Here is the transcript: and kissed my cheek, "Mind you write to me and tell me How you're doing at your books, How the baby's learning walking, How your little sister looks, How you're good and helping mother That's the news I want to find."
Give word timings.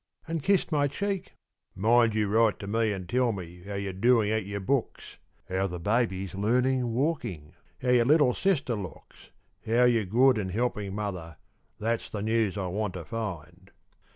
and 0.27 0.41
kissed 0.41 0.71
my 0.71 0.87
cheek, 0.87 1.35
"Mind 1.75 2.15
you 2.15 2.27
write 2.27 2.57
to 2.57 2.65
me 2.65 2.91
and 2.91 3.07
tell 3.07 3.31
me 3.31 3.61
How 3.67 3.75
you're 3.75 3.93
doing 3.93 4.31
at 4.31 4.45
your 4.47 4.59
books, 4.59 5.19
How 5.47 5.67
the 5.67 5.79
baby's 5.79 6.33
learning 6.33 6.87
walking, 6.91 7.53
How 7.83 7.89
your 7.89 8.05
little 8.05 8.33
sister 8.33 8.73
looks, 8.73 9.29
How 9.63 9.83
you're 9.83 10.05
good 10.05 10.39
and 10.39 10.49
helping 10.49 10.95
mother 10.95 11.37
That's 11.79 12.09
the 12.09 12.23
news 12.23 12.57
I 12.57 12.65
want 12.65 12.95
to 12.95 13.05
find." 13.05 13.69